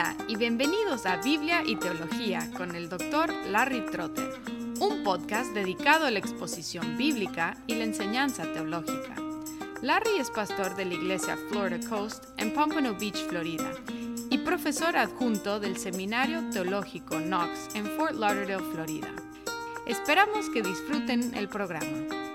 Hola 0.00 0.16
y 0.28 0.36
bienvenidos 0.36 1.04
a 1.04 1.18
Biblia 1.18 1.62
y 1.62 1.76
Teología 1.76 2.50
con 2.56 2.74
el 2.74 2.88
Dr. 2.88 3.34
Larry 3.50 3.84
Trotter, 3.84 4.30
un 4.80 5.04
podcast 5.04 5.52
dedicado 5.52 6.06
a 6.06 6.10
la 6.10 6.18
exposición 6.18 6.96
bíblica 6.96 7.54
y 7.66 7.74
la 7.74 7.84
enseñanza 7.84 8.44
teológica. 8.44 9.14
Larry 9.82 10.16
es 10.18 10.30
pastor 10.30 10.74
de 10.74 10.86
la 10.86 10.94
iglesia 10.94 11.36
Florida 11.50 11.86
Coast 11.86 12.24
en 12.38 12.54
Pompano 12.54 12.94
Beach, 12.98 13.26
Florida, 13.28 13.72
y 14.30 14.38
profesor 14.38 14.96
adjunto 14.96 15.60
del 15.60 15.76
Seminario 15.76 16.48
Teológico 16.48 17.18
Knox 17.18 17.74
en 17.74 17.84
Fort 17.98 18.14
Lauderdale, 18.14 18.64
Florida. 18.72 19.12
Esperamos 19.86 20.48
que 20.48 20.62
disfruten 20.62 21.34
el 21.34 21.46
programa. 21.50 22.29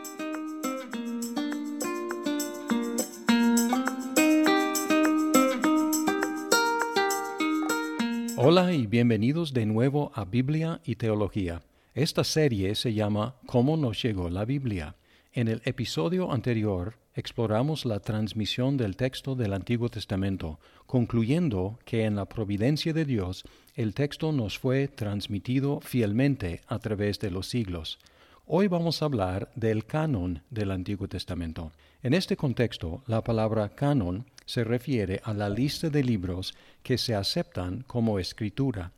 Hola 8.48 8.74
y 8.74 8.86
bienvenidos 8.86 9.54
de 9.54 9.66
nuevo 9.66 10.12
a 10.14 10.24
Biblia 10.24 10.80
y 10.86 10.98
Teología. 10.98 11.64
Esta 11.96 12.24
serie 12.24 12.76
se 12.76 12.94
llama 12.94 13.34
¿Cómo 13.48 13.76
nos 13.76 14.04
llegó 14.04 14.30
la 14.30 14.46
Biblia? 14.46 14.98
En 15.34 15.48
el 15.48 15.64
episodio 15.66 16.32
anterior 16.32 16.94
exploramos 17.16 17.86
la 17.86 18.02
transmisión 18.02 18.78
del 18.78 18.98
texto 18.98 19.34
del 19.34 19.52
Antiguo 19.52 19.90
Testamento, 19.90 20.60
concluyendo 20.86 21.80
que 21.86 22.04
en 22.04 22.18
la 22.18 22.26
providencia 22.26 22.94
de 22.94 23.06
Dios 23.06 23.46
el 23.74 23.96
texto 23.96 24.32
nos 24.32 24.60
fue 24.60 24.90
transmitido 24.90 25.80
fielmente 25.82 26.62
a 26.68 26.78
través 26.78 27.18
de 27.18 27.32
los 27.32 27.50
siglos. 27.50 27.98
Hoy 28.46 28.68
vamos 28.68 29.02
a 29.02 29.06
hablar 29.06 29.50
del 29.56 29.88
canon 29.88 30.44
del 30.52 30.70
Antiguo 30.70 31.08
Testamento. 31.08 31.72
En 32.04 32.14
este 32.14 32.38
contexto, 32.38 33.02
la 33.08 33.24
palabra 33.24 33.70
canon 33.70 34.28
se 34.46 34.64
refiere 34.64 35.22
a 35.24 35.34
la 35.34 35.50
lista 35.50 35.90
de 35.90 36.04
libros 36.04 36.54
que 36.84 36.98
se 36.98 37.16
aceptan 37.16 37.84
como 37.88 38.20
escritura. 38.20 38.92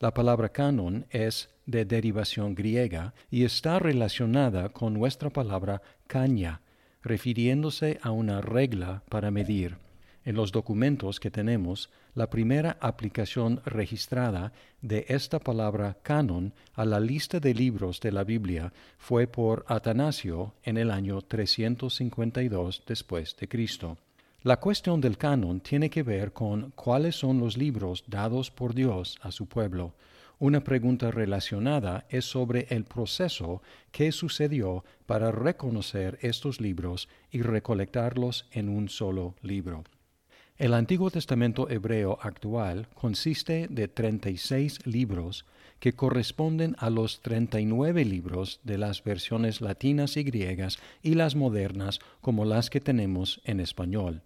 La 0.00 0.14
palabra 0.14 0.48
canon 0.48 1.06
es 1.10 1.48
de 1.66 1.84
derivación 1.84 2.54
griega 2.54 3.14
y 3.30 3.44
está 3.44 3.78
relacionada 3.78 4.70
con 4.70 4.94
nuestra 4.94 5.30
palabra 5.30 5.82
caña, 6.06 6.60
refiriéndose 7.02 7.98
a 8.02 8.10
una 8.10 8.40
regla 8.40 9.02
para 9.08 9.30
medir. 9.30 9.76
En 10.24 10.36
los 10.36 10.52
documentos 10.52 11.18
que 11.18 11.32
tenemos, 11.32 11.90
la 12.14 12.30
primera 12.30 12.76
aplicación 12.80 13.60
registrada 13.64 14.52
de 14.80 15.04
esta 15.08 15.40
palabra 15.40 15.98
canon 16.02 16.52
a 16.74 16.84
la 16.84 17.00
lista 17.00 17.40
de 17.40 17.54
libros 17.54 18.00
de 18.00 18.12
la 18.12 18.22
Biblia 18.22 18.72
fue 18.98 19.26
por 19.26 19.64
Atanasio 19.66 20.54
en 20.62 20.76
el 20.76 20.92
año 20.92 21.22
352 21.22 22.84
después 22.86 23.36
de 23.36 23.48
Cristo. 23.48 23.98
La 24.44 24.58
cuestión 24.58 25.00
del 25.00 25.18
canon 25.18 25.60
tiene 25.60 25.88
que 25.88 26.02
ver 26.02 26.32
con 26.32 26.72
cuáles 26.72 27.14
son 27.14 27.38
los 27.38 27.56
libros 27.56 28.02
dados 28.08 28.50
por 28.50 28.74
Dios 28.74 29.16
a 29.22 29.30
su 29.30 29.46
pueblo. 29.46 29.94
Una 30.40 30.64
pregunta 30.64 31.12
relacionada 31.12 32.06
es 32.08 32.24
sobre 32.24 32.66
el 32.70 32.82
proceso 32.82 33.62
que 33.92 34.10
sucedió 34.10 34.84
para 35.06 35.30
reconocer 35.30 36.18
estos 36.22 36.60
libros 36.60 37.08
y 37.30 37.42
recolectarlos 37.42 38.48
en 38.50 38.68
un 38.68 38.88
solo 38.88 39.36
libro. 39.42 39.84
El 40.58 40.74
Antiguo 40.74 41.12
Testamento 41.12 41.70
hebreo 41.70 42.18
actual 42.20 42.88
consiste 42.94 43.68
de 43.70 43.86
36 43.86 44.86
libros 44.86 45.46
que 45.78 45.92
corresponden 45.92 46.74
a 46.78 46.90
los 46.90 47.20
39 47.20 48.04
libros 48.04 48.58
de 48.64 48.76
las 48.76 49.04
versiones 49.04 49.60
latinas 49.60 50.16
y 50.16 50.24
griegas 50.24 50.78
y 51.00 51.14
las 51.14 51.36
modernas 51.36 52.00
como 52.20 52.44
las 52.44 52.70
que 52.70 52.80
tenemos 52.80 53.40
en 53.44 53.60
español. 53.60 54.22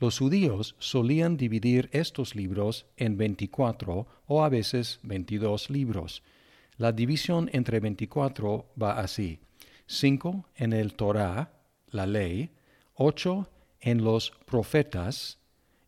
Los 0.00 0.20
judíos 0.20 0.76
solían 0.78 1.36
dividir 1.36 1.88
estos 1.92 2.36
libros 2.36 2.86
en 2.96 3.16
24 3.16 4.06
o 4.26 4.44
a 4.44 4.48
veces 4.48 5.00
22 5.02 5.70
libros. 5.70 6.22
La 6.76 6.92
división 6.92 7.50
entre 7.52 7.80
24 7.80 8.66
va 8.80 9.00
así. 9.00 9.40
5 9.86 10.44
en 10.54 10.72
el 10.72 10.94
Torah, 10.94 11.50
la 11.90 12.06
ley, 12.06 12.50
8 12.94 13.48
en 13.80 14.04
los 14.04 14.30
profetas, 14.46 15.38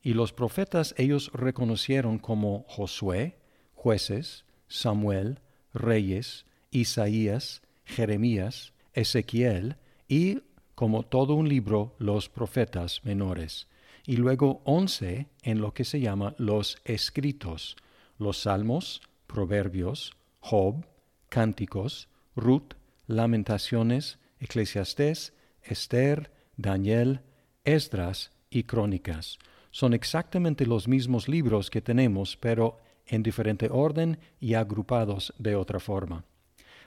y 0.02 0.14
los 0.14 0.32
profetas 0.32 0.94
ellos 0.98 1.30
reconocieron 1.32 2.18
como 2.18 2.64
Josué, 2.66 3.36
jueces, 3.74 4.44
Samuel, 4.66 5.38
reyes, 5.72 6.46
Isaías, 6.72 7.62
Jeremías, 7.84 8.72
Ezequiel 8.92 9.76
y, 10.08 10.40
como 10.74 11.04
todo 11.04 11.34
un 11.34 11.48
libro, 11.48 11.94
los 11.98 12.28
profetas 12.28 13.04
menores 13.04 13.68
y 14.06 14.16
luego 14.16 14.60
once 14.64 15.28
en 15.42 15.60
lo 15.60 15.74
que 15.74 15.84
se 15.84 16.00
llama 16.00 16.34
los 16.38 16.78
escritos, 16.84 17.76
los 18.18 18.42
salmos, 18.42 19.02
proverbios, 19.26 20.12
Job, 20.40 20.84
cánticos, 21.28 22.08
Ruth, 22.34 22.74
lamentaciones, 23.06 24.18
eclesiastés, 24.38 25.32
Esther, 25.62 26.32
Daniel, 26.56 27.20
Esdras 27.64 28.32
y 28.48 28.64
crónicas. 28.64 29.38
Son 29.70 29.94
exactamente 29.94 30.66
los 30.66 30.88
mismos 30.88 31.28
libros 31.28 31.70
que 31.70 31.80
tenemos, 31.80 32.36
pero 32.36 32.80
en 33.06 33.22
diferente 33.22 33.68
orden 33.70 34.18
y 34.40 34.54
agrupados 34.54 35.32
de 35.38 35.56
otra 35.56 35.80
forma. 35.80 36.24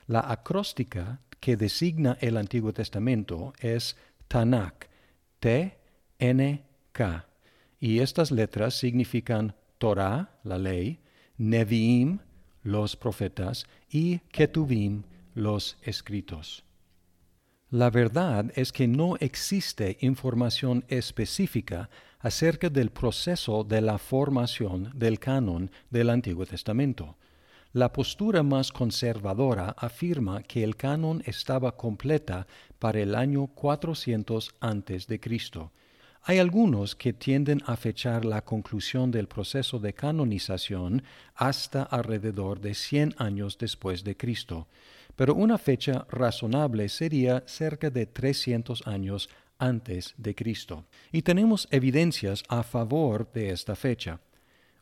La 0.08 0.32
acróstica 0.32 1.22
que 1.40 1.56
designa 1.56 2.18
el 2.22 2.38
Antiguo 2.38 2.74
Testamento 2.74 3.54
es 3.60 3.96
Tanakh, 4.28 4.88
T-N 5.40 6.64
K. 6.94 7.28
Y 7.80 8.00
estas 8.00 8.32
letras 8.32 8.76
significan 8.76 9.56
Torah, 9.78 10.40
la 10.44 10.58
ley, 10.58 11.00
Neviim, 11.38 12.20
los 12.62 12.96
profetas, 12.96 13.66
y 13.90 14.20
Ketuvim, 14.32 15.04
los 15.34 15.78
escritos. 15.82 16.64
La 17.70 17.90
verdad 17.90 18.52
es 18.56 18.72
que 18.72 18.88
no 18.88 19.18
existe 19.18 19.98
información 20.02 20.86
específica 20.88 21.90
acerca 22.20 22.70
del 22.70 22.92
proceso 22.92 23.64
de 23.64 23.82
la 23.82 23.98
formación 23.98 24.92
del 24.94 25.20
canon 25.20 25.72
del 25.90 26.12
Antiguo 26.12 26.46
Testamento. 26.46 27.18
La 27.74 27.92
postura 27.92 28.44
más 28.44 28.72
conservadora 28.72 29.76
afirma 29.78 30.44
que 30.44 30.64
el 30.64 30.76
canon 30.76 31.24
estaba 31.26 31.76
completa 31.76 32.46
para 32.78 33.00
el 33.00 33.16
año 33.16 33.48
400 33.48 34.54
antes 34.62 35.08
de 35.08 35.20
Cristo 35.20 35.72
hay 36.26 36.40
algunos 36.40 36.96
que 36.96 37.12
tienden 37.12 37.62
a 37.66 37.76
fechar 37.76 38.24
la 38.24 38.44
conclusión 38.44 39.12
del 39.12 39.28
proceso 39.28 39.80
de 39.80 39.94
canonización 39.94 41.04
hasta 41.36 41.84
alrededor 41.84 42.62
de 42.62 42.76
100 42.76 43.16
años 43.18 43.58
después 43.58 44.06
de 44.06 44.16
Cristo, 44.16 44.68
pero 45.18 45.36
una 45.36 45.58
fecha 45.58 46.06
razonable 46.10 46.88
sería 46.88 47.44
cerca 47.46 47.90
de 47.90 48.06
300 48.06 48.88
años 48.88 49.30
antes 49.60 50.14
de 50.18 50.34
Cristo. 50.34 50.86
Y 51.12 51.24
tenemos 51.24 51.68
evidencias 51.72 52.44
a 52.48 52.64
favor 52.64 53.30
de 53.34 53.50
esta 53.50 53.76
fecha. 53.76 54.20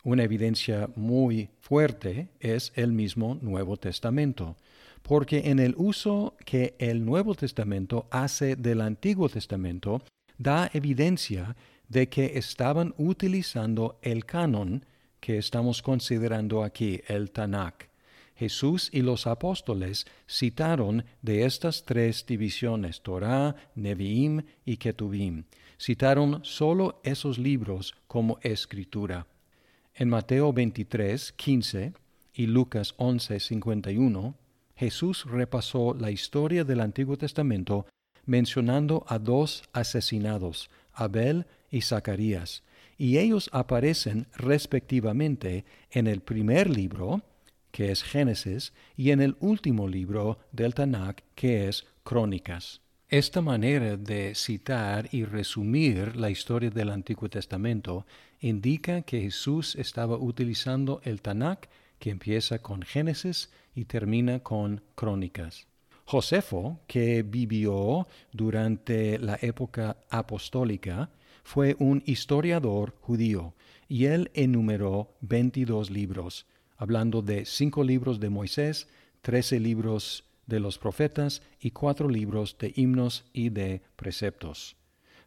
Una 0.03 0.23
evidencia 0.23 0.89
muy 0.95 1.49
fuerte 1.59 2.29
es 2.39 2.71
el 2.75 2.91
mismo 2.91 3.39
Nuevo 3.41 3.77
Testamento, 3.77 4.57
porque 5.01 5.49
en 5.49 5.59
el 5.59 5.73
uso 5.75 6.35
que 6.45 6.75
el 6.77 7.03
Nuevo 7.03 7.33
Testamento 7.33 8.05
hace 8.11 8.55
del 8.55 8.81
Antiguo 8.81 9.27
Testamento, 9.27 10.03
da 10.41 10.69
evidencia 10.73 11.55
de 11.87 12.09
que 12.09 12.37
estaban 12.37 12.93
utilizando 12.97 13.99
el 14.01 14.25
canon 14.25 14.85
que 15.19 15.37
estamos 15.37 15.81
considerando 15.81 16.63
aquí, 16.63 17.01
el 17.07 17.31
Tanakh. 17.31 17.89
Jesús 18.35 18.89
y 18.91 19.01
los 19.03 19.27
apóstoles 19.27 20.07
citaron 20.27 21.05
de 21.21 21.45
estas 21.45 21.85
tres 21.85 22.25
divisiones, 22.25 23.01
Torah, 23.01 23.55
Neviim 23.75 24.41
y 24.65 24.77
Ketuvim. 24.77 25.43
Citaron 25.79 26.43
solo 26.43 27.01
esos 27.03 27.37
libros 27.37 27.93
como 28.07 28.39
escritura. 28.41 29.27
En 29.93 30.09
Mateo 30.09 30.53
23, 30.53 31.33
15 31.33 31.93
y 32.33 32.47
Lucas 32.47 32.95
11, 32.97 33.39
51, 33.39 34.35
Jesús 34.75 35.25
repasó 35.25 35.93
la 35.93 36.09
historia 36.09 36.63
del 36.63 36.79
Antiguo 36.79 37.17
Testamento 37.17 37.85
mencionando 38.31 39.03
a 39.09 39.19
dos 39.19 39.61
asesinados, 39.73 40.69
Abel 40.93 41.45
y 41.69 41.81
Zacarías, 41.81 42.63
y 42.97 43.17
ellos 43.17 43.49
aparecen 43.51 44.27
respectivamente 44.37 45.65
en 45.91 46.07
el 46.07 46.21
primer 46.21 46.69
libro, 46.69 47.23
que 47.71 47.91
es 47.91 48.03
Génesis, 48.03 48.71
y 48.95 49.11
en 49.11 49.19
el 49.19 49.35
último 49.41 49.85
libro 49.85 50.39
del 50.53 50.73
Tanakh, 50.73 51.21
que 51.35 51.67
es 51.67 51.85
Crónicas. 52.05 52.79
Esta 53.09 53.41
manera 53.41 53.97
de 53.97 54.33
citar 54.33 55.09
y 55.11 55.25
resumir 55.25 56.15
la 56.15 56.29
historia 56.29 56.69
del 56.69 56.89
Antiguo 56.89 57.27
Testamento 57.27 58.05
indica 58.39 59.01
que 59.01 59.19
Jesús 59.19 59.75
estaba 59.75 60.15
utilizando 60.15 61.01
el 61.03 61.21
Tanakh 61.21 61.67
que 61.99 62.11
empieza 62.11 62.59
con 62.59 62.81
Génesis 62.81 63.49
y 63.75 63.83
termina 63.83 64.39
con 64.39 64.81
Crónicas. 64.95 65.67
Josefo, 66.11 66.81
que 66.87 67.23
vivió 67.23 68.05
durante 68.33 69.17
la 69.17 69.39
época 69.41 69.95
apostólica, 70.09 71.09
fue 71.45 71.77
un 71.79 72.03
historiador 72.05 72.93
judío 72.99 73.53
y 73.87 74.07
él 74.07 74.29
enumeró 74.33 75.15
22 75.21 75.89
libros, 75.89 76.47
hablando 76.75 77.21
de 77.21 77.45
cinco 77.45 77.85
libros 77.85 78.19
de 78.19 78.29
Moisés, 78.29 78.89
trece 79.21 79.57
libros 79.57 80.25
de 80.47 80.59
los 80.59 80.77
profetas 80.77 81.43
y 81.61 81.71
cuatro 81.71 82.09
libros 82.09 82.57
de 82.59 82.73
himnos 82.75 83.23
y 83.31 83.47
de 83.47 83.81
preceptos. 83.95 84.75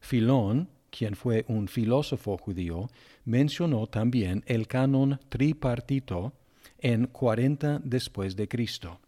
Filón, 0.01 0.69
quien 0.91 1.17
fue 1.17 1.47
un 1.49 1.67
filósofo 1.67 2.37
judío, 2.37 2.91
mencionó 3.25 3.87
también 3.87 4.45
el 4.47 4.67
canon 4.67 5.19
tripartito 5.31 6.35
en 6.77 7.07
40 7.07 7.81
después 7.83 8.37
de 8.37 8.49
Cristo. 8.49 9.01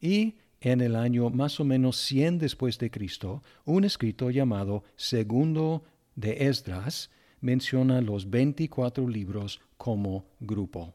Y 0.00 0.34
en 0.62 0.80
el 0.80 0.96
año 0.96 1.28
más 1.28 1.60
o 1.60 1.64
menos 1.64 1.96
100 1.98 2.38
después 2.38 2.78
de 2.78 2.90
Cristo, 2.90 3.42
un 3.64 3.84
escrito 3.84 4.30
llamado 4.30 4.84
Segundo 4.96 5.82
de 6.14 6.46
Esdras 6.48 7.10
menciona 7.40 8.00
los 8.00 8.30
24 8.30 9.08
libros 9.08 9.60
como 9.76 10.24
grupo. 10.40 10.94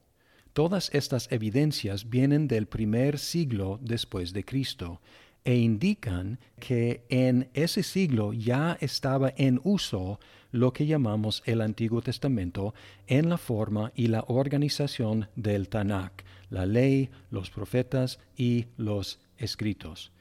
Todas 0.53 0.89
estas 0.93 1.31
evidencias 1.31 2.09
vienen 2.09 2.47
del 2.47 2.65
primer 2.65 3.19
siglo 3.19 3.79
después 3.81 4.33
de 4.33 4.43
Cristo 4.43 5.01
e 5.43 5.55
indican 5.55 6.39
que 6.59 7.05
en 7.09 7.49
ese 7.53 7.83
siglo 7.83 8.33
ya 8.33 8.77
estaba 8.81 9.33
en 9.37 9.61
uso 9.63 10.19
lo 10.51 10.73
que 10.73 10.85
llamamos 10.85 11.43
el 11.45 11.61
Antiguo 11.61 12.01
Testamento 12.01 12.73
en 13.05 13.29
la 13.29 13.37
forma 13.37 13.91
y 13.95 14.07
la 14.07 14.23
organización 14.27 15.27
del 15.35 15.69
Tanakh, 15.69 16.23
la 16.49 16.65
ley, 16.65 17.09
los 17.29 17.49
profetas 17.49 18.19
y 18.35 18.65
los 18.77 19.19
escritos. 19.37 20.11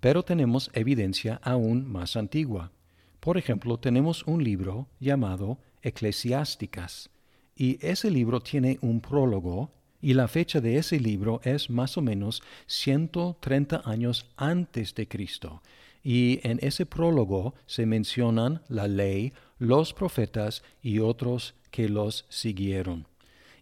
Pero 0.00 0.22
tenemos 0.22 0.70
evidencia 0.74 1.40
aún 1.42 1.90
más 1.90 2.16
antigua. 2.16 2.72
Por 3.20 3.38
ejemplo, 3.38 3.78
tenemos 3.78 4.22
un 4.26 4.44
libro 4.44 4.88
llamado 5.00 5.58
Eclesiásticas, 5.82 7.10
y 7.56 7.78
ese 7.86 8.10
libro 8.10 8.40
tiene 8.40 8.78
un 8.80 9.00
prólogo 9.00 9.70
y 10.00 10.14
la 10.14 10.28
fecha 10.28 10.60
de 10.60 10.76
ese 10.76 11.00
libro 11.00 11.40
es 11.44 11.70
más 11.70 11.96
o 11.96 12.02
menos 12.02 12.42
130 12.66 13.82
años 13.84 14.26
antes 14.36 14.94
de 14.94 15.08
Cristo. 15.08 15.62
Y 16.02 16.40
en 16.42 16.58
ese 16.60 16.84
prólogo 16.84 17.54
se 17.66 17.86
mencionan 17.86 18.60
la 18.68 18.86
ley, 18.88 19.32
los 19.58 19.94
profetas 19.94 20.62
y 20.82 20.98
otros 20.98 21.54
que 21.70 21.88
los 21.88 22.26
siguieron. 22.28 23.06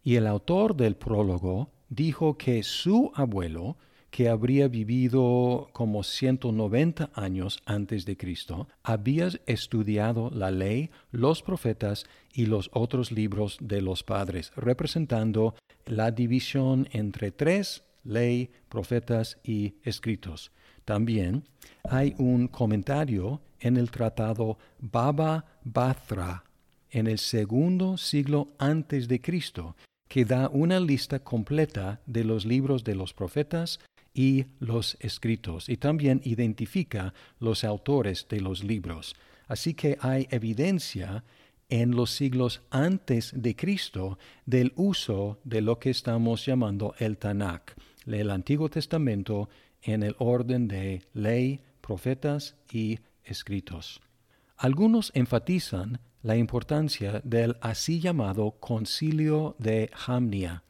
Y 0.02 0.16
el 0.16 0.26
autor 0.26 0.74
del 0.74 0.96
prólogo 0.96 1.70
dijo 1.92 2.38
que 2.38 2.62
su 2.62 3.12
abuelo, 3.14 3.76
que 4.10 4.28
habría 4.28 4.68
vivido 4.68 5.68
como 5.72 6.02
190 6.02 7.10
años 7.14 7.60
antes 7.66 8.04
de 8.06 8.16
Cristo, 8.16 8.68
había 8.82 9.28
estudiado 9.46 10.30
la 10.30 10.50
ley, 10.50 10.90
los 11.10 11.42
profetas 11.42 12.04
y 12.32 12.46
los 12.46 12.70
otros 12.72 13.12
libros 13.12 13.58
de 13.60 13.82
los 13.82 14.02
padres, 14.02 14.52
representando 14.56 15.54
la 15.84 16.10
división 16.10 16.88
entre 16.92 17.30
tres, 17.30 17.84
ley, 18.04 18.50
profetas 18.68 19.38
y 19.44 19.74
escritos. 19.82 20.50
También 20.86 21.44
hay 21.84 22.14
un 22.18 22.48
comentario 22.48 23.42
en 23.60 23.76
el 23.76 23.90
tratado 23.90 24.58
Baba 24.78 25.44
Batra 25.62 26.44
en 26.90 27.06
el 27.06 27.18
segundo 27.18 27.96
siglo 27.96 28.48
antes 28.58 29.08
de 29.08 29.20
Cristo, 29.20 29.74
que 30.12 30.26
da 30.26 30.50
una 30.52 30.78
lista 30.78 31.20
completa 31.20 32.02
de 32.04 32.22
los 32.22 32.44
libros 32.44 32.84
de 32.84 32.94
los 32.94 33.14
profetas 33.14 33.80
y 34.12 34.44
los 34.60 34.98
escritos, 35.00 35.70
y 35.70 35.78
también 35.78 36.20
identifica 36.22 37.14
los 37.38 37.64
autores 37.64 38.26
de 38.28 38.42
los 38.42 38.62
libros. 38.62 39.16
Así 39.48 39.72
que 39.72 39.96
hay 40.02 40.28
evidencia 40.30 41.24
en 41.70 41.92
los 41.92 42.10
siglos 42.10 42.60
antes 42.68 43.32
de 43.34 43.56
Cristo 43.56 44.18
del 44.44 44.74
uso 44.76 45.40
de 45.44 45.62
lo 45.62 45.78
que 45.78 45.88
estamos 45.88 46.44
llamando 46.44 46.94
el 46.98 47.16
Tanakh, 47.16 47.72
el 48.04 48.30
Antiguo 48.30 48.68
Testamento 48.68 49.48
en 49.80 50.02
el 50.02 50.14
orden 50.18 50.68
de 50.68 51.06
ley, 51.14 51.62
profetas 51.80 52.54
y 52.70 52.98
escritos. 53.24 54.02
Algunos 54.58 55.10
enfatizan 55.14 56.00
la 56.22 56.36
importancia 56.36 57.20
del 57.24 57.56
así 57.60 58.00
llamado 58.00 58.52
Concilio 58.60 59.56
de 59.58 59.90
Jamnia, 59.92 60.62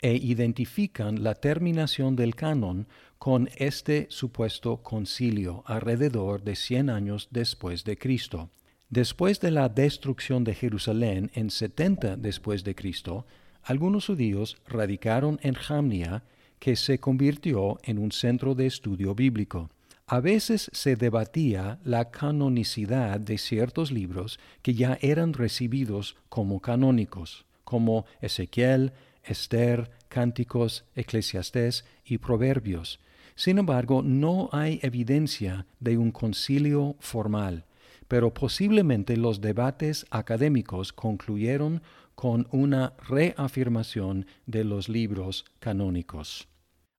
e 0.00 0.14
identifican 0.14 1.22
la 1.22 1.34
terminación 1.34 2.16
del 2.16 2.34
canon 2.34 2.86
con 3.18 3.48
este 3.56 4.06
supuesto 4.10 4.82
concilio 4.82 5.64
alrededor 5.66 6.42
de 6.42 6.54
cien 6.54 6.88
años 6.88 7.28
después 7.30 7.84
de 7.84 7.98
Cristo. 7.98 8.50
Después 8.90 9.40
de 9.40 9.50
la 9.50 9.68
destrucción 9.68 10.44
de 10.44 10.54
Jerusalén 10.54 11.30
en 11.34 11.50
70 11.50 12.16
después 12.16 12.64
de 12.64 12.74
Cristo, 12.74 13.26
algunos 13.62 14.06
judíos 14.06 14.56
radicaron 14.66 15.38
en 15.42 15.54
Jamnia, 15.54 16.22
que 16.58 16.74
se 16.74 16.98
convirtió 16.98 17.78
en 17.82 17.98
un 17.98 18.12
centro 18.12 18.54
de 18.54 18.66
estudio 18.66 19.14
bíblico. 19.14 19.70
A 20.10 20.20
veces 20.20 20.70
se 20.72 20.96
debatía 20.96 21.78
la 21.84 22.10
canonicidad 22.10 23.20
de 23.20 23.36
ciertos 23.36 23.92
libros 23.92 24.40
que 24.62 24.72
ya 24.72 24.96
eran 25.02 25.34
recibidos 25.34 26.16
como 26.30 26.60
canónicos, 26.60 27.44
como 27.62 28.06
Ezequiel, 28.22 28.92
Esther, 29.22 29.90
Cánticos, 30.08 30.86
Eclesiastés 30.94 31.84
y 32.06 32.16
Proverbios. 32.16 33.00
Sin 33.34 33.58
embargo, 33.58 34.00
no 34.02 34.48
hay 34.50 34.80
evidencia 34.82 35.66
de 35.78 35.98
un 35.98 36.10
concilio 36.10 36.96
formal, 37.00 37.66
pero 38.08 38.32
posiblemente 38.32 39.14
los 39.18 39.42
debates 39.42 40.06
académicos 40.08 40.94
concluyeron 40.94 41.82
con 42.14 42.48
una 42.50 42.94
reafirmación 43.06 44.24
de 44.46 44.64
los 44.64 44.88
libros 44.88 45.44
canónicos. 45.60 46.48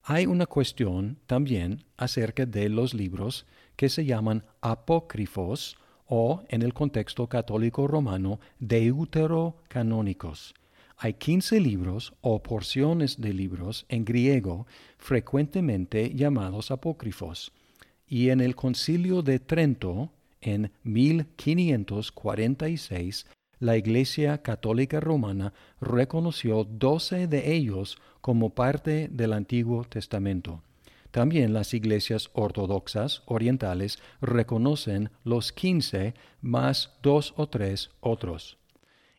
Hay 0.04 0.26
una 0.26 0.46
cuestión 0.46 1.18
también 1.28 1.84
acerca 1.98 2.46
de 2.46 2.70
los 2.70 2.94
libros 2.94 3.46
que 3.76 3.90
se 3.90 4.06
llaman 4.06 4.46
apócrifos 4.62 5.78
o, 6.06 6.44
en 6.50 6.62
el 6.64 6.74
contexto 6.74 7.28
católico 7.28 7.88
romano, 7.88 8.40
deuterocanónicos. 8.60 10.54
Hay 10.98 11.14
15 11.14 11.60
libros 11.62 12.14
o 12.22 12.44
porciones 12.44 13.22
de 13.22 13.34
libros 13.34 13.86
en 13.88 14.04
griego 14.04 14.68
frecuentemente 14.98 16.14
llamados 16.14 16.72
apócrifos, 16.72 17.54
y 18.06 18.28
en 18.30 18.42
el 18.42 18.56
concilio 18.56 19.22
de 19.22 19.40
Trento, 19.40 20.12
en 20.42 20.74
1546, 20.84 23.26
la 23.60 23.78
Iglesia 23.78 24.42
Católica 24.42 25.00
Romana 25.00 25.54
reconoció 25.82 26.64
12 26.64 27.28
de 27.28 27.54
ellos 27.54 27.98
como 28.22 28.52
parte 28.52 29.10
del 29.12 29.34
Antiguo 29.34 29.84
Testamento. 29.84 30.62
También 31.12 31.54
las 31.54 31.74
iglesias 31.74 32.30
ortodoxas 32.34 33.24
orientales 33.26 34.00
reconocen 34.22 35.10
los 35.24 35.52
15 35.52 36.14
más 36.42 36.92
dos 37.02 37.34
o 37.36 37.48
tres 37.48 37.90
otros. 38.00 38.58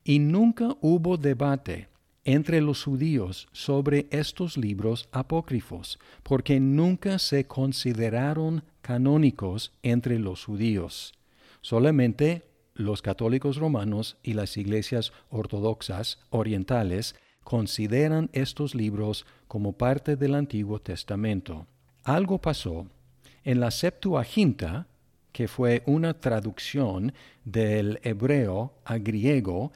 Y 0.05 0.21
nunca 0.21 0.77
hubo 0.81 1.17
debate 1.17 1.89
entre 2.25 2.61
los 2.61 2.85
judíos 2.85 3.49
sobre 3.53 4.07
estos 4.11 4.57
libros 4.57 5.09
apócrifos, 5.11 5.99
porque 6.23 6.61
nunca 6.61 7.19
se 7.19 7.47
consideraron 7.47 8.63
canónicos 8.83 9.73
entre 9.83 10.19
los 10.19 10.45
judíos. 10.45 11.13
Solamente 11.61 12.50
los 12.81 13.03
católicos 13.03 13.57
romanos 13.57 14.17
y 14.23 14.35
las 14.35 14.57
iglesias 14.57 15.13
ortodoxas 15.31 16.19
orientales 16.31 17.15
consideran 17.45 18.31
estos 18.33 18.75
libros 18.75 19.27
como 19.49 19.73
parte 19.73 20.17
del 20.17 20.35
Antiguo 20.35 20.81
Testamento. 20.81 21.67
Algo 22.05 22.39
pasó 22.39 22.87
en 23.45 23.61
la 23.61 23.71
Septuaginta, 23.71 24.87
que 25.33 25.49
fue 25.49 25.83
una 25.87 26.15
traducción 26.15 27.13
del 27.45 28.01
hebreo 28.03 28.75
a 28.85 28.99
griego, 28.99 29.73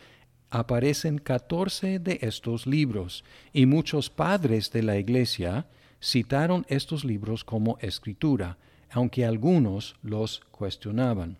aparecen 0.50 1.18
14 1.18 1.98
de 1.98 2.18
estos 2.22 2.66
libros 2.66 3.24
y 3.52 3.66
muchos 3.66 4.10
padres 4.10 4.70
de 4.70 4.82
la 4.82 4.96
Iglesia 4.96 5.66
citaron 6.00 6.64
estos 6.68 7.04
libros 7.04 7.44
como 7.44 7.78
escritura, 7.80 8.58
aunque 8.90 9.24
algunos 9.24 9.96
los 10.02 10.40
cuestionaban. 10.50 11.38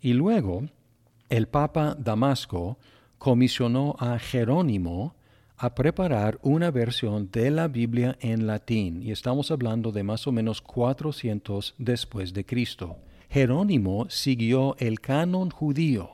Y 0.00 0.12
luego, 0.12 0.68
el 1.28 1.48
Papa 1.48 1.96
Damasco 1.98 2.78
comisionó 3.18 3.96
a 3.98 4.18
Jerónimo 4.18 5.14
a 5.56 5.74
preparar 5.74 6.38
una 6.42 6.70
versión 6.70 7.30
de 7.30 7.50
la 7.50 7.68
Biblia 7.68 8.18
en 8.20 8.46
latín, 8.46 9.02
y 9.02 9.12
estamos 9.12 9.50
hablando 9.50 9.92
de 9.92 10.02
más 10.02 10.26
o 10.26 10.32
menos 10.32 10.60
400 10.60 11.74
después 11.78 12.34
de 12.34 12.44
Cristo. 12.44 12.96
Jerónimo 13.30 14.06
siguió 14.10 14.76
el 14.78 15.00
canon 15.00 15.50
judío, 15.50 16.10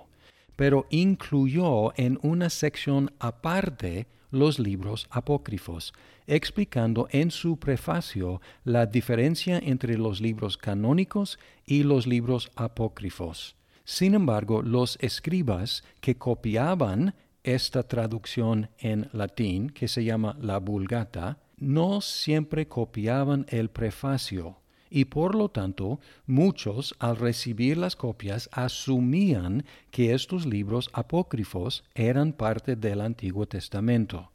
pero 0.57 0.87
incluyó 0.91 1.93
en 1.97 2.19
una 2.23 2.51
sección 2.51 3.13
aparte 3.19 4.07
los 4.31 4.59
libros 4.59 5.07
apócrifos, 5.11 5.93
explicando 6.27 7.09
en 7.11 7.31
su 7.31 7.59
prefacio 7.59 8.41
la 8.65 8.87
diferencia 8.87 9.59
entre 9.59 9.99
los 9.99 10.21
libros 10.21 10.57
canónicos 10.57 11.39
y 11.67 11.83
los 11.83 12.07
libros 12.07 12.53
apócrifos. 12.55 13.57
Sin 13.85 14.15
embargo, 14.15 14.63
los 14.63 14.99
escribas 15.01 15.85
que 16.01 16.17
copiaban 16.17 17.15
esta 17.43 17.83
traducción 17.83 18.71
en 18.79 19.09
latín, 19.13 19.71
que 19.71 19.89
se 19.89 20.05
llama 20.05 20.37
la 20.41 20.59
Vulgata, 20.59 21.39
no 21.57 22.01
siempre 22.01 22.67
copiaban 22.67 23.47
el 23.49 23.71
prefacio, 23.71 24.57
y 24.91 25.05
por 25.07 25.35
lo 25.35 25.51
tanto 25.51 26.01
muchos 26.27 26.95
al 26.99 27.17
recibir 27.17 27.79
las 27.79 27.97
copias 27.97 28.49
asumían 28.53 29.65
que 29.91 30.15
estos 30.15 30.47
libros 30.47 30.91
apócrifos 30.93 31.85
eran 31.95 32.33
parte 32.33 32.77
del 32.77 33.01
Antiguo 33.01 33.47
Testamento. 33.47 34.31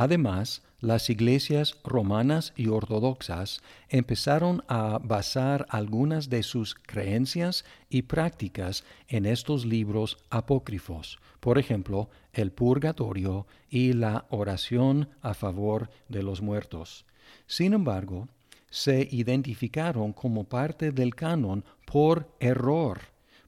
Además, 0.00 0.62
las 0.78 1.10
iglesias 1.10 1.76
romanas 1.82 2.52
y 2.54 2.68
ortodoxas 2.68 3.62
empezaron 3.88 4.62
a 4.68 5.00
basar 5.02 5.66
algunas 5.70 6.30
de 6.30 6.44
sus 6.44 6.76
creencias 6.76 7.64
y 7.90 8.02
prácticas 8.02 8.84
en 9.08 9.26
estos 9.26 9.66
libros 9.66 10.16
apócrifos, 10.30 11.18
por 11.40 11.58
ejemplo, 11.58 12.10
el 12.32 12.52
purgatorio 12.52 13.48
y 13.68 13.92
la 13.92 14.26
oración 14.30 15.08
a 15.20 15.34
favor 15.34 15.90
de 16.08 16.22
los 16.22 16.42
muertos. 16.42 17.04
Sin 17.48 17.72
embargo, 17.72 18.28
se 18.70 19.08
identificaron 19.10 20.12
como 20.12 20.44
parte 20.44 20.92
del 20.92 21.16
canon 21.16 21.64
por 21.84 22.32
error, 22.38 23.00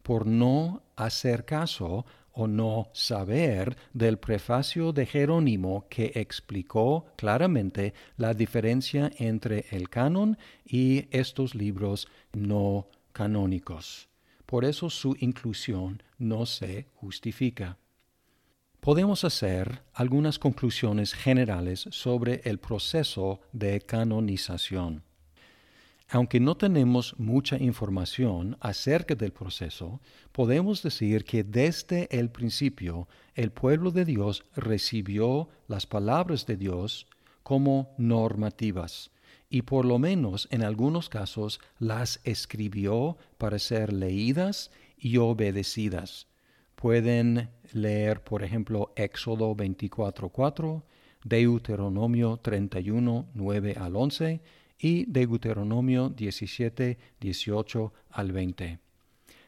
por 0.02 0.26
no 0.26 0.83
hacer 0.97 1.45
caso 1.45 2.04
o 2.32 2.46
no 2.46 2.88
saber 2.92 3.76
del 3.92 4.18
prefacio 4.18 4.92
de 4.92 5.06
Jerónimo 5.06 5.87
que 5.88 6.12
explicó 6.14 7.06
claramente 7.16 7.94
la 8.16 8.34
diferencia 8.34 9.10
entre 9.18 9.66
el 9.70 9.88
canon 9.88 10.38
y 10.64 11.06
estos 11.10 11.54
libros 11.54 12.08
no 12.32 12.88
canónicos. 13.12 14.08
Por 14.46 14.64
eso 14.64 14.90
su 14.90 15.16
inclusión 15.20 16.02
no 16.18 16.46
se 16.46 16.87
justifica. 16.94 17.78
Podemos 18.80 19.25
hacer 19.25 19.82
algunas 19.92 20.38
conclusiones 20.38 21.12
generales 21.12 21.87
sobre 21.90 22.40
el 22.44 22.58
proceso 22.58 23.40
de 23.52 23.80
canonización. 23.82 25.04
Aunque 26.12 26.40
no 26.40 26.56
tenemos 26.56 27.14
mucha 27.18 27.56
información 27.56 28.56
acerca 28.60 29.14
del 29.14 29.32
proceso, 29.32 30.00
podemos 30.32 30.82
decir 30.82 31.24
que 31.24 31.44
desde 31.44 32.08
el 32.10 32.30
principio 32.30 33.06
el 33.36 33.52
pueblo 33.52 33.92
de 33.92 34.04
Dios 34.04 34.44
recibió 34.56 35.48
las 35.68 35.86
palabras 35.86 36.46
de 36.46 36.56
Dios 36.56 37.06
como 37.44 37.94
normativas 37.96 39.12
y 39.48 39.62
por 39.62 39.84
lo 39.84 40.00
menos 40.00 40.48
en 40.50 40.64
algunos 40.64 41.08
casos 41.08 41.60
las 41.78 42.20
escribió 42.24 43.16
para 43.38 43.60
ser 43.60 43.92
leídas 43.92 44.72
y 44.98 45.16
obedecidas. 45.18 46.26
Pueden 46.74 47.50
leer, 47.72 48.24
por 48.24 48.42
ejemplo, 48.42 48.92
Éxodo 48.96 49.54
24.4, 49.54 50.82
Deuteronomio 51.22 52.38
31, 52.38 53.26
9 53.34 53.76
al 53.78 53.94
11, 53.94 54.40
y 54.80 55.04
Deuteronomio 55.04 56.08
17, 56.08 56.99
18 57.20 57.92
al 58.10 58.32
20. 58.32 58.78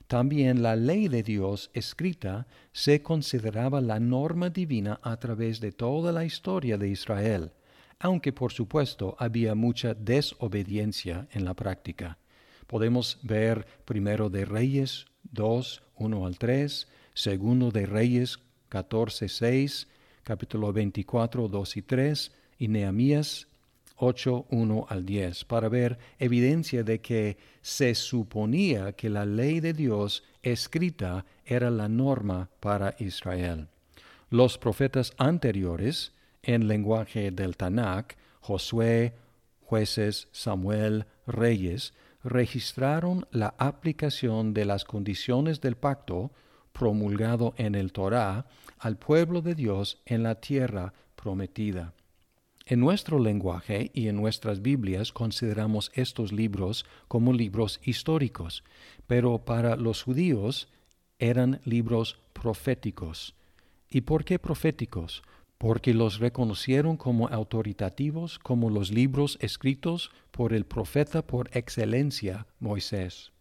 También 0.06 0.62
la 0.62 0.76
ley 0.76 1.08
de 1.08 1.22
Dios 1.22 1.70
escrita 1.72 2.46
se 2.72 3.02
consideraba 3.02 3.80
la 3.80 3.98
norma 3.98 4.50
divina 4.50 5.00
a 5.02 5.16
través 5.16 5.60
de 5.60 5.72
toda 5.72 6.12
la 6.12 6.26
historia 6.26 6.76
de 6.76 6.90
Israel, 6.90 7.52
aunque 7.98 8.32
por 8.32 8.52
supuesto 8.52 9.16
había 9.18 9.54
mucha 9.54 9.94
desobediencia 9.94 11.28
en 11.32 11.46
la 11.46 11.54
práctica. 11.54 12.18
Podemos 12.66 13.18
ver 13.22 13.66
primero 13.86 14.28
de 14.28 14.44
Reyes 14.44 15.06
2, 15.30 15.82
1 15.96 16.26
al 16.26 16.38
3, 16.38 16.88
segundo 17.14 17.70
de 17.70 17.86
Reyes 17.86 18.38
14, 18.68 19.28
6, 19.28 19.88
capítulo 20.24 20.72
24, 20.72 21.48
2 21.48 21.76
y 21.76 21.82
3, 21.82 22.32
y 22.58 22.68
Nehemías 22.68 23.48
8, 24.04 24.46
1 24.50 24.86
al 24.88 25.06
10, 25.06 25.44
para 25.44 25.68
ver 25.68 25.96
evidencia 26.18 26.82
de 26.82 27.00
que 27.00 27.36
se 27.60 27.94
suponía 27.94 28.94
que 28.94 29.08
la 29.08 29.24
ley 29.24 29.60
de 29.60 29.72
Dios 29.72 30.24
escrita 30.42 31.24
era 31.44 31.70
la 31.70 31.88
norma 31.88 32.50
para 32.58 32.96
Israel. 32.98 33.68
Los 34.28 34.58
profetas 34.58 35.12
anteriores, 35.18 36.12
en 36.42 36.66
lenguaje 36.66 37.30
del 37.30 37.56
Tanakh, 37.56 38.16
Josué, 38.40 39.14
jueces, 39.60 40.26
Samuel, 40.32 41.06
reyes, 41.28 41.94
registraron 42.24 43.28
la 43.30 43.54
aplicación 43.56 44.52
de 44.52 44.64
las 44.64 44.84
condiciones 44.84 45.60
del 45.60 45.76
pacto 45.76 46.32
promulgado 46.72 47.54
en 47.56 47.76
el 47.76 47.92
Torá 47.92 48.46
al 48.80 48.96
pueblo 48.96 49.42
de 49.42 49.54
Dios 49.54 50.02
en 50.06 50.24
la 50.24 50.40
tierra 50.40 50.92
prometida. 51.14 51.94
En 52.66 52.80
nuestro 52.80 53.18
lenguaje 53.18 53.90
y 53.92 54.08
en 54.08 54.16
nuestras 54.16 54.62
Biblias 54.62 55.12
consideramos 55.12 55.90
estos 55.94 56.32
libros 56.32 56.86
como 57.08 57.32
libros 57.32 57.80
históricos, 57.82 58.62
pero 59.06 59.44
para 59.44 59.76
los 59.76 60.02
judíos 60.02 60.68
eran 61.18 61.60
libros 61.64 62.18
proféticos. 62.32 63.34
¿Y 63.88 64.02
por 64.02 64.24
qué 64.24 64.38
proféticos? 64.38 65.22
Porque 65.58 65.92
los 65.92 66.18
reconocieron 66.18 66.96
como 66.96 67.28
autoritativos, 67.28 68.38
como 68.38 68.70
los 68.70 68.90
libros 68.90 69.38
escritos 69.40 70.10
por 70.30 70.52
el 70.52 70.64
profeta 70.64 71.22
por 71.22 71.50
excelencia, 71.56 72.46
Moisés. 72.58 73.32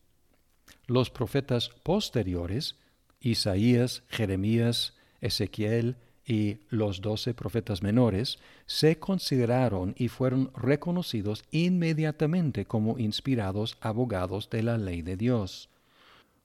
Los 0.87 1.09
profetas 1.09 1.69
posteriores, 1.83 2.75
Isaías, 3.19 4.03
Jeremías, 4.09 4.95
Ezequiel, 5.21 5.95
y 6.31 6.59
los 6.69 7.01
doce 7.01 7.33
profetas 7.33 7.83
menores 7.83 8.39
se 8.65 8.97
consideraron 8.99 9.93
y 9.97 10.07
fueron 10.07 10.49
reconocidos 10.55 11.43
inmediatamente 11.51 12.63
como 12.63 12.97
inspirados 12.97 13.75
abogados 13.81 14.49
de 14.49 14.63
la 14.63 14.77
ley 14.77 15.01
de 15.01 15.17
Dios. 15.17 15.67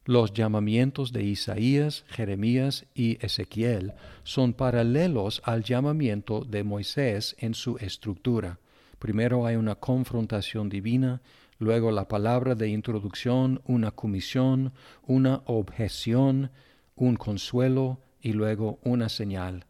Los 0.05 0.33
llamamientos 0.33 1.13
de 1.13 1.23
Isaías, 1.23 2.05
Jeremías 2.09 2.87
y 2.97 3.25
Ezequiel 3.25 3.93
son 4.25 4.55
paralelos 4.55 5.41
al 5.45 5.63
llamamiento 5.63 6.41
de 6.45 6.65
Moisés 6.65 7.37
en 7.39 7.55
su 7.55 7.77
estructura. 7.79 8.59
Primero 8.99 9.47
hay 9.47 9.55
una 9.55 9.77
confrontación 9.77 10.69
divina, 10.69 11.21
luego 11.61 11.93
la 11.93 12.09
palabra 12.09 12.57
de 12.57 12.71
introducción, 12.71 13.63
una 13.67 13.93
comisión, 13.93 14.73
una 15.07 15.43
objeción, 15.47 16.51
un 16.97 17.15
consuelo, 17.15 18.01
y 18.27 18.33
luego 18.33 18.81
una 18.83 19.09
señal. 19.09 19.67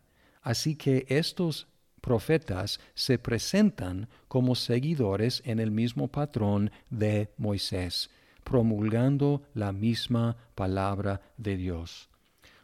Así 0.46 0.76
que 0.76 1.06
estos 1.08 1.66
profetas 2.00 2.78
se 2.94 3.18
presentan 3.18 4.08
como 4.28 4.54
seguidores 4.54 5.42
en 5.44 5.58
el 5.58 5.72
mismo 5.72 6.06
patrón 6.06 6.70
de 6.88 7.30
Moisés, 7.36 8.10
promulgando 8.44 9.42
la 9.54 9.72
misma 9.72 10.36
palabra 10.54 11.20
de 11.36 11.56
Dios. 11.56 12.08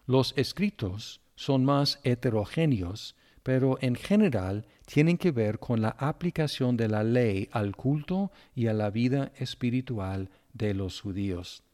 Los 0.07 0.33
escritos 0.37 1.21
son 1.35 1.65
más 1.65 1.99
heterogéneos, 2.05 3.17
pero 3.43 3.79
en 3.81 3.97
general 3.97 4.65
tienen 4.87 5.19
que 5.19 5.33
ver 5.33 5.59
con 5.59 5.83
la 5.83 5.97
aplicación 5.99 6.77
de 6.77 6.87
la 6.87 7.03
ley 7.03 7.49
al 7.51 7.75
culto 7.75 8.31
y 8.55 8.69
a 8.69 8.75
la 8.75 8.91
vida 8.91 9.33
espiritual 9.39 10.31
de 10.53 10.73
los 10.73 11.01
judíos. 11.01 11.65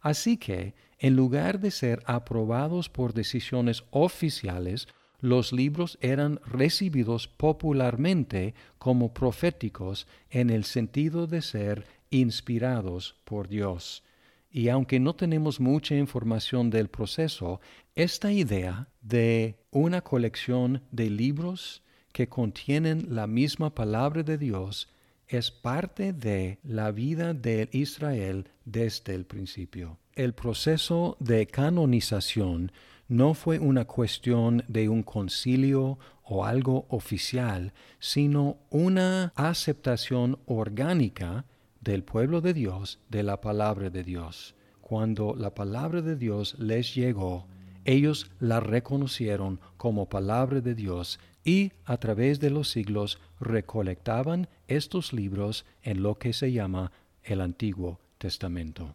Así 0.00 0.38
que, 0.38 0.74
en 0.98 1.14
lugar 1.14 1.60
de 1.60 1.70
ser 1.70 2.02
aprobados 2.06 2.88
por 2.88 3.14
decisiones 3.14 3.84
oficiales, 3.92 4.88
los 5.22 5.52
libros 5.52 5.98
eran 6.02 6.40
recibidos 6.44 7.28
popularmente 7.28 8.54
como 8.78 9.14
proféticos 9.14 10.08
en 10.30 10.50
el 10.50 10.64
sentido 10.64 11.26
de 11.28 11.40
ser 11.40 11.86
inspirados 12.10 13.14
por 13.24 13.48
Dios. 13.48 14.02
Y 14.50 14.68
aunque 14.68 14.98
no 15.00 15.14
tenemos 15.14 15.60
mucha 15.60 15.94
información 15.94 16.70
del 16.70 16.88
proceso, 16.88 17.60
esta 17.94 18.32
idea 18.32 18.88
de 19.00 19.56
una 19.70 20.02
colección 20.02 20.82
de 20.90 21.08
libros 21.08 21.82
que 22.12 22.28
contienen 22.28 23.14
la 23.14 23.28
misma 23.28 23.74
palabra 23.74 24.24
de 24.24 24.36
Dios 24.36 24.88
es 25.28 25.52
parte 25.52 26.12
de 26.12 26.58
la 26.64 26.90
vida 26.90 27.32
de 27.32 27.68
Israel 27.70 28.48
desde 28.64 29.14
el 29.14 29.24
principio. 29.24 29.98
El 30.14 30.34
proceso 30.34 31.16
de 31.20 31.46
canonización 31.46 32.72
no 33.08 33.34
fue 33.34 33.58
una 33.58 33.84
cuestión 33.84 34.64
de 34.68 34.88
un 34.88 35.02
concilio 35.02 35.98
o 36.24 36.44
algo 36.44 36.86
oficial, 36.88 37.72
sino 37.98 38.56
una 38.70 39.32
aceptación 39.36 40.38
orgánica 40.46 41.44
del 41.80 42.04
pueblo 42.04 42.40
de 42.40 42.54
Dios 42.54 43.00
de 43.08 43.22
la 43.22 43.40
palabra 43.40 43.90
de 43.90 44.04
Dios. 44.04 44.54
Cuando 44.80 45.34
la 45.36 45.54
palabra 45.54 46.00
de 46.00 46.16
Dios 46.16 46.56
les 46.58 46.94
llegó, 46.94 47.46
ellos 47.84 48.30
la 48.38 48.60
reconocieron 48.60 49.60
como 49.76 50.08
palabra 50.08 50.60
de 50.60 50.74
Dios 50.74 51.18
y 51.44 51.72
a 51.84 51.96
través 51.96 52.38
de 52.40 52.50
los 52.50 52.70
siglos 52.70 53.18
recolectaban 53.40 54.48
estos 54.68 55.12
libros 55.12 55.64
en 55.82 56.02
lo 56.02 56.18
que 56.18 56.32
se 56.32 56.52
llama 56.52 56.92
el 57.24 57.40
Antiguo 57.40 58.00
Testamento. 58.18 58.94